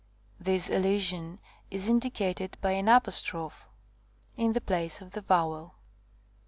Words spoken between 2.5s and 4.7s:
by an apostrophe in the